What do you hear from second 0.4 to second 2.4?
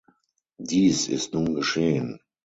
Dies ist nun geschehen.